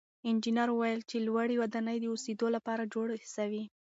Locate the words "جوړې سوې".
2.93-3.63